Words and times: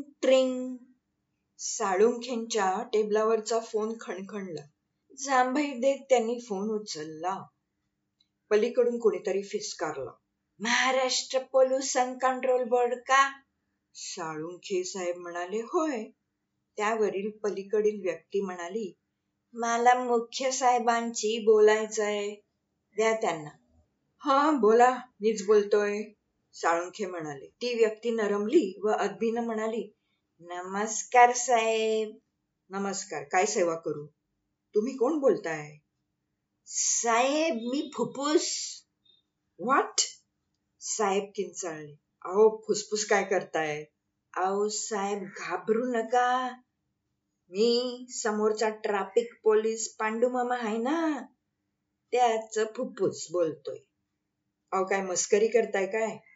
ट्रिंग 0.00 0.12
ट्रिंग 0.22 0.76
साळुंखेंच्या 1.58 2.82
टेबलावरचा 2.92 3.60
phone 3.60 3.92
खणखणला. 4.00 4.66
जांभई 5.24 5.66
देत 5.66 5.98
त्यांनी 6.08 6.38
phone 6.40 6.70
उचलला. 6.70 7.44
पलीकडून 8.50 8.98
कोणीतरी 8.98 9.42
फिसकारला. 9.42 10.10
महाराष्ट्र 10.60 11.38
पोल्युशन 11.38 12.18
कंट्रोल 12.18 12.64
बोर्ड 12.64 12.94
का? 12.94 13.32
साळुंखे 13.94 14.84
साहेब 14.84 15.16
म्हणाले 15.16 15.60
होय. 15.60 16.04
त्यावरील 16.76 17.30
पलीकडील 17.30 18.00
व्यक्ती 18.02 18.40
म्हणाली 18.40 18.92
मला 19.54 19.94
मुख्य 19.94 20.50
साहेबांची 20.50 21.38
बोलायचंय. 21.38 22.34
द्या 22.96 23.20
त्यांना. 23.20 23.50
हा 24.18 24.50
बोला 24.50 24.90
मीच 25.20 25.46
बोलतोय. 25.46 26.02
साळुंखे 26.54 27.06
म्हणाले. 27.06 27.46
ती 27.46 27.74
व्यक्ती 27.74 28.10
नरमली 28.10 28.80
व 28.84 28.88
अदबीनं 28.90 29.40
म्हणाली 29.40 29.92
नमस्कार 30.40 31.32
साहेब. 31.32 32.16
नमस्कार 32.70 33.24
काय 33.24 33.46
सेवा 33.46 33.74
करू? 33.74 34.06
तुम्ही 34.74 34.96
कोण 34.96 35.18
बोलताय? 35.18 35.78
साहेब 36.66 37.54
मी 37.54 37.90
फुफ्फुस. 37.94 38.46
व्हॉट 39.58 40.00
साहेब 40.80 41.30
किंचाळले. 41.34 41.92
अहो 42.24 42.64
फुसफुस 42.66 43.04
काय 43.04 43.24
करताय? 43.24 43.84
अहो 44.36 44.68
साहेब 44.68 45.22
घाबरू 45.22 45.84
नका. 45.84 46.48
मी 47.50 48.06
समोरचा 48.22 48.68
ट्रॅफिक 48.68 49.34
पोलीस 49.42 49.96
पांडुमामा 49.96 50.56
आहे 50.56 50.78
ना 50.78 51.20
त्याच 52.12 52.58
फुफ्फुस 52.58 53.26
बोलतोय. 53.32 53.78
अहो 54.72 54.84
काय 54.84 55.02
मस्करी 55.02 55.48
करताय 55.48 55.86
काय? 55.86 56.29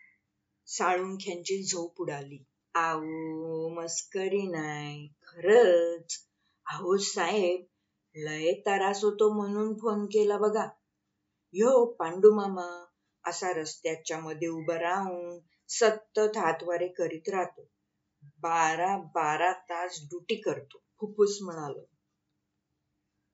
साळुंख्यांची 0.67 1.63
झोप 1.63 2.01
उडाली. 2.01 2.45
आहो 2.75 3.69
मस्करी 3.69 4.43
नाही 4.43 5.09
खरच. 5.23 6.17
अहो 6.67 6.97
साहेब 6.97 7.65
लय 8.17 8.53
त्रास 8.53 9.05
होतो 9.05 9.33
म्हणून 9.33 9.75
फोन 9.75 10.07
केला 10.07 10.39
बघा. 10.39 10.69
यो 11.53 11.85
पांडू 11.85 12.35
मामा 12.35 12.87
असा 13.27 13.53
रस्त्याच्या 13.53 14.19
मध्ये 14.19 14.49
उभं 14.49 14.75
राहून 14.75 15.39
सतत 15.69 16.37
हातवारे 16.37 16.89
करीत 16.89 17.29
राहतो. 17.29 17.69
बारा 18.23 18.97
बारा 18.97 19.53
तास 19.53 20.01
ड्युटी 20.03 20.35
करतो 20.35 20.79
फुफ्फुस 21.01 21.39
म्हणाल. 21.43 21.75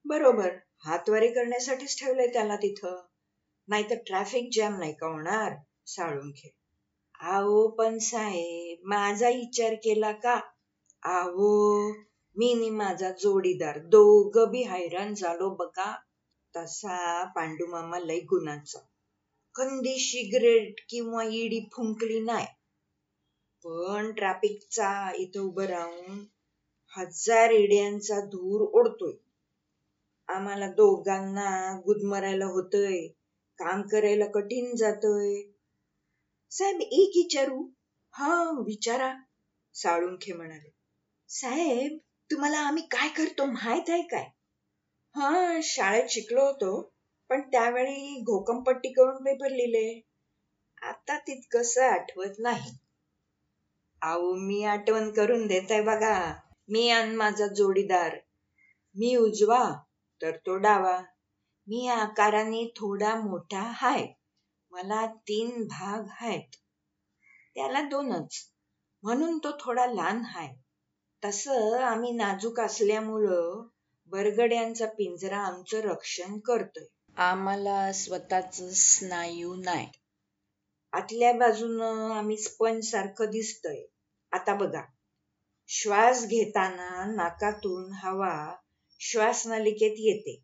बरोबर 0.05 0.57
हातवारे 0.85 1.29
करण्यासाठीच 1.29 2.05
ठेवलंय 2.05 2.27
त्याला 2.27 2.57
तिथं. 2.57 3.07
नाहीतर 3.69 3.95
ट्रॅफिक 4.07 4.51
जॅम 4.53 4.77
नाही 4.79 4.93
का 4.93 5.07
होणार? 5.07 5.57
साळुंखे. 5.87 6.60
आहो 7.21 7.67
पण 7.69 7.99
साहेब 7.99 8.87
माझा 8.89 9.29
विचार 9.29 9.75
केला 9.75 10.13
का? 10.13 10.35
आहो 11.03 11.49
मी 12.37 12.53
नि 12.55 12.71
माझा 12.71 13.11
जोडीदार 13.11 13.79
दोघ 13.79 14.39
बी 14.51 14.63
हैराण 14.63 15.13
झालो 15.15 15.51
बघा. 15.51 15.91
तसा 16.55 17.25
पांडुमामा 17.35 17.99
लय 17.99 18.21
गुणाचा. 18.21 18.79
कंदी 19.55 19.99
सिगरेट 19.99 20.81
किंवा 20.89 21.25
इडी 21.25 21.61
फुंकली 21.73 22.21
नाही 22.21 22.47
पण 23.65 24.11
ट्रॅफिकचा 24.13 24.91
इथं 25.19 25.41
उभं 25.41 25.67
राहून 25.67 26.25
हजार 26.93 27.51
इड्यांचा 27.51 28.21
धूर 28.27 28.61
ओढतोय. 28.73 29.13
आम्हाला 30.29 30.67
दोघांना 30.67 31.51
गुदमरायला 31.87 32.47
होतय 32.47 33.07
काम 33.59 33.83
करायला 33.83 34.27
कठीण 34.27 34.75
जातोय. 34.77 35.43
साहेब 36.53 36.81
एक 36.81 37.13
विचारू? 37.17 37.71
हा 38.15 38.51
विचारा 38.67 39.15
साळुंखे 39.75 40.33
म्हणाले. 40.33 40.71
साहेब 41.29 41.99
तुम्हाला 42.31 42.59
आम्ही 42.59 42.83
काय 42.83 43.09
करतो 43.09 43.45
माहीत 43.45 43.91
आहे 43.91 44.03
काय? 44.03 44.25
हा 45.15 45.61
शाळेत 45.63 46.09
शिकलो 46.09 46.45
होतो 46.45 46.93
पण 47.29 47.41
त्यावेळी 47.41 48.21
घोकमपट्टी 48.21 48.93
करून 48.93 49.17
पेपर 49.17 49.51
लिहिले. 49.51 50.01
आता 50.83 51.19
तितकस 51.19 51.79
आठवत 51.79 52.39
नाही. 52.39 52.71
आहो 54.03 54.35
मी 54.35 54.65
आठवण 54.65 55.11
करून 55.11 55.47
देत 55.47 55.71
आहे 55.71 55.83
बघा. 55.83 56.35
मी 56.69 56.89
आणि 56.89 57.17
माझा 57.17 57.47
जोडीदार. 57.47 58.17
मी 58.95 59.17
उजवा 59.17 59.73
तर 60.23 60.37
तो 60.37 60.57
डावा. 60.57 61.01
मी 61.67 61.89
आकाराने 61.89 62.73
थोडा 62.77 63.15
मोठा 63.15 63.61
हाय. 63.61 64.07
मला 64.71 65.07
तीन 65.07 65.65
भाग 65.65 66.03
आहेत. 66.21 66.57
त्याला 67.55 67.81
दोनच. 67.83 68.35
म्हणून 69.03 69.39
तो 69.39 69.49
थोडा 69.61 69.87
लहान 69.87 70.21
हाय 70.21 70.55
तस 71.25 71.49
आम्ही 71.83 72.13
नाजूक 72.13 72.61
असल्यामुळं 72.61 73.67
बरगड्यांचा 74.07 74.87
पिंजरा 74.87 75.39
आमचं 75.39 75.81
रक्षण 75.81 76.39
करतोय. 76.39 76.85
आम्हाला 77.17 77.93
स्वतःच 77.93 78.61
स्नायू 78.77 79.55
नाही. 79.55 79.89
आतल्या 80.93 81.33
बाजूनं 81.33 82.11
आम्ही 82.11 82.37
स्पंज 82.37 82.85
सारखं 82.85 83.25
दिसतोय. 83.25 83.83
आता 84.33 84.55
बघा. 84.55 84.83
श्वास 85.69 86.27
घेताना 86.27 87.05
नाकातून 87.15 87.93
हवा 87.93 88.55
श्वासनलिकेत 89.01 89.95
येते. 89.99 90.43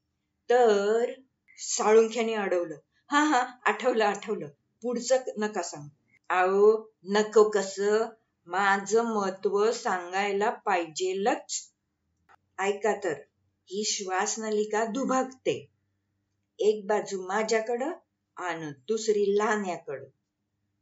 तर 0.50 1.12
साळुंख्याने 1.58 2.34
अडवलं. 2.34 2.76
हा 3.10 3.22
हा 3.24 3.40
आठवलं 3.66 4.04
आठवलं. 4.04 4.48
पुढचं 4.82 5.16
नका 5.38 5.62
सांग. 5.62 5.88
आओ 6.30 6.86
नको 7.04 7.50
कस? 7.50 7.74
माझं 8.46 9.04
महत्त्व 9.04 9.72
सांगायला 9.72 10.50
पाहिजेलच. 10.50 11.70
ऐका 12.58 12.92
तर 13.04 13.12
ही 13.70 13.84
श्वासनलिका 13.84 14.84
दुभागते. 14.84 15.70
एक 16.58 16.86
बाजू 16.86 17.26
माझ्याकडं 17.26 17.92
आणि 18.36 18.70
दुसरी 18.88 19.38
लहान्याकडं 19.38 20.04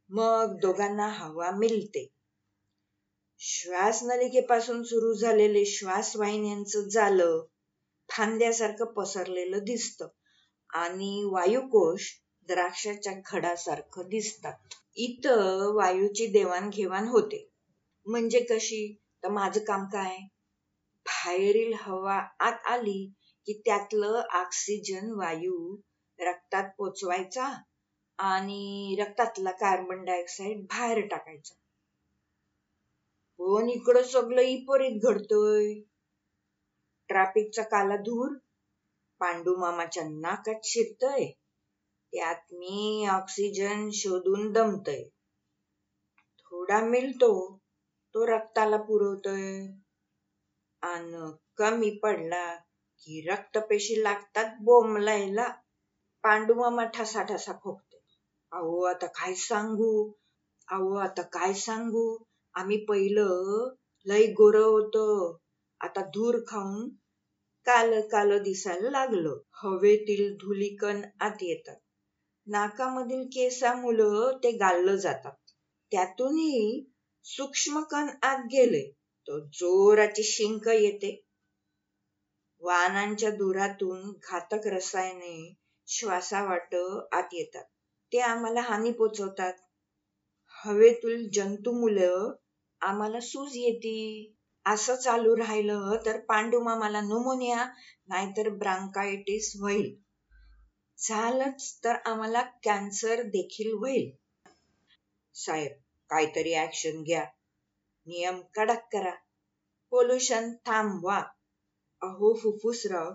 मग 0.09 0.57
दोघांना 0.61 1.07
हवा 1.07 1.51
मिळते. 1.51 2.07
श्वासनलिकेपासून 3.39 4.83
सुरू 4.83 5.13
झालेले 5.13 5.65
श्वासवाहिन्यांचं 5.65 6.89
झालं 6.89 7.43
फांद्यासारखं 8.09 8.85
पसरलेलं 8.85 9.63
दिसतं. 9.63 10.07
आणि 10.75 11.23
वायुकोश 11.23 12.11
द्राक्षाच्या 12.49 13.13
खडासारखं 13.25 14.07
दिसतात. 14.09 14.53
इथं 14.95 15.73
वायूची 15.75 16.25
देवाणघेवाण 16.27 17.07
होते. 17.07 17.49
म्हणजे 18.05 18.39
कशी? 18.39 18.95
तर 19.23 19.29
माझं 19.29 19.59
काम 19.63 19.85
काय? 19.85 20.17
बाहेरील 21.05 21.73
हवा 21.73 22.17
आत 22.39 22.65
आली 22.65 23.13
की 23.47 23.61
त्यातलं 23.65 24.21
ऑक्सिजन 24.33 25.11
वायू 25.11 25.75
रक्तात 26.19 26.69
पोचवायचा 26.77 27.53
आणि 28.19 28.95
रक्तातला 28.99 29.51
कार्बन 29.51 30.03
डायऑक्साईड 30.03 30.61
बाहेर 30.61 30.99
टाकायचा. 31.07 31.55
पण 33.39 33.69
इकडं 33.69 34.03
सगळं 34.03 34.41
विपरीत 34.41 34.99
घडतोय? 35.03 35.73
ट्रॅफिकचा 37.09 37.63
काला 37.63 37.95
धूर 37.95 38.33
पांडुमामाच्या 39.21 40.03
नाकात 40.03 40.59
शिरतय. 40.63 41.25
त्यात 42.13 42.53
मी 42.53 43.05
ऑक्सिजन 43.11 43.89
शोधून 43.93 44.51
दमतय. 44.51 45.03
थोडा 46.45 46.79
मिळतो 46.81 47.31
तो 48.15 48.25
रक्ताला 48.25 48.77
पुरवतोय. 48.77 49.49
अन 50.83 51.31
कमी 51.57 51.89
पडला 52.03 52.45
की 53.01 53.21
रक्तपेशी 53.29 54.03
लागतात 54.03 54.55
बोंबलायला 54.61 55.47
पांडुमामा 56.23 56.83
ठसा 56.85 57.23
ठसा 57.23 57.53
खोकते 57.53 57.97
अहो 58.51 58.83
आता 58.85 59.05
काय 59.07 59.33
सांगू? 59.35 60.11
अहो 60.67 60.95
आता 60.97 61.21
काय 61.21 61.53
सांगू? 61.53 62.05
आम्ही 62.55 62.77
पहिलं 62.85 63.69
लय 64.05 64.25
गोर 64.27 64.55
होतो. 64.55 65.05
आता 65.81 66.01
धूर 66.05 66.39
खाऊन 66.47 66.87
काल 67.67 67.99
काल 68.01 68.37
दिसायला 68.43 68.89
लागलं. 68.89 69.37
हवेतील 69.53 70.33
धुलीकण 70.35 71.01
आत 71.19 71.41
येतात. 71.41 71.75
नाकामधील 72.47 73.23
केसामुळं 73.25 74.37
ते 74.43 74.51
गाळलं 74.51 74.95
जातात. 74.95 75.33
त्यातूनही 75.91 76.83
सूक्ष्म 77.25 77.81
कण 77.81 78.09
आत 78.23 78.45
गेले 78.51 78.81
तर 79.27 79.39
जोराची 79.53 80.23
शिंक 80.23 80.67
येते. 80.67 81.21
वाहनांच्या 82.61 83.29
धुरातून 83.29 84.11
घातक 84.11 84.67
रसायने 84.67 85.53
श्वासावाट 85.87 86.75
आत 87.11 87.33
येतात. 87.33 87.63
ते 88.11 88.19
आम्हाला 88.19 88.61
हानी 88.61 88.91
पोचवतात. 88.91 89.53
हवेतील 90.55 91.27
जंतूमुळं 91.33 92.31
आम्हाला 92.81 93.19
सूज 93.19 93.55
येते. 93.55 94.34
असं 94.65 94.95
चालू 94.95 95.37
राहिलं 95.37 95.97
तर 96.05 96.19
पांडुमामाला 96.19 97.01
न्यूमोनिया 97.01 97.65
नाहीतर 98.07 98.49
ब्रांकायटिस 98.49 99.51
होईल. 99.59 99.95
झालंच 100.97 101.79
तर 101.83 101.95
आम्हाला 102.05 102.41
कॅन्सर 102.41 103.21
देखील 103.21 103.71
होईल. 103.73 104.11
साहेब 105.33 105.71
काहीतरी 106.09 106.55
ऍक्शन 106.55 107.03
घ्या. 107.03 107.25
नियम 108.07 108.41
कडक 108.55 108.87
करा. 108.91 109.11
पोल्युशन 109.91 110.53
थांबवा. 110.65 111.19
अहो 112.01 112.33
फुफ्फुसराव 112.33 113.13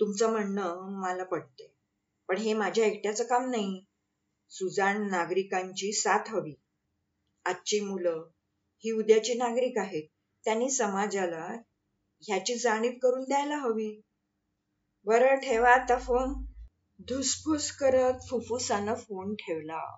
तुमचं 0.00 0.32
म्हणणं 0.32 1.00
मला 1.00 1.24
पटतंय. 1.24 1.66
पण 2.28 2.38
हे 2.38 2.54
माझ्या 2.54 2.86
एकट्याचं 2.86 3.24
काम 3.24 3.50
नाही. 3.50 3.84
सुजाण 4.48 5.10
नागरिकांची 5.10 5.92
साथ 5.92 6.28
हवी. 6.28 6.54
आजची 7.44 7.80
मुलं 7.80 8.28
ही 8.84 8.92
उद्याची 8.92 9.34
नागरिक 9.34 9.78
आहेत. 9.78 10.08
त्यांनी 10.44 10.70
समाजाला 10.70 11.46
ह्याची 12.22 12.54
जाणीव 12.54 12.92
करून 13.02 13.24
द्यायला 13.24 13.56
हवी. 13.56 14.00
बरं 15.06 15.36
ठेवा 15.36 15.70
आता 15.70 15.98
फोन 15.98 16.32
धुसफूस 17.08 17.70
करत 17.72 18.28
फुफ्फुसानं 18.30 18.94
फोन 18.94 19.34
ठेवला. 19.34 19.96